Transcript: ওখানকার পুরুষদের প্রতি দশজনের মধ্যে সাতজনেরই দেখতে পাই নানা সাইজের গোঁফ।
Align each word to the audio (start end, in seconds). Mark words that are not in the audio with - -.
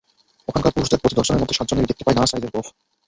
ওখানকার 0.47 0.73
পুরুষদের 0.75 1.01
প্রতি 1.01 1.15
দশজনের 1.15 1.41
মধ্যে 1.41 1.57
সাতজনেরই 1.57 1.89
দেখতে 1.89 2.03
পাই 2.05 2.15
নানা 2.15 2.29
সাইজের 2.31 2.53
গোঁফ। 2.53 2.67